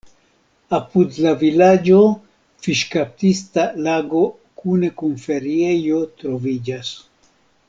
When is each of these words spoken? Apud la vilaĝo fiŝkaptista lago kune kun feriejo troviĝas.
Apud 0.77 1.17
la 1.25 1.33
vilaĝo 1.43 1.99
fiŝkaptista 2.67 3.67
lago 3.89 4.25
kune 4.63 4.93
kun 5.03 5.15
feriejo 5.29 6.05
troviĝas. 6.23 6.95